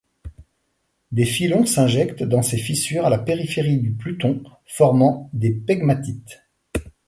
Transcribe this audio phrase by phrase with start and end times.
[1.11, 6.41] Des filons s'injectent dans ces fissures à la périphérie du pluton, formant des pegmatites.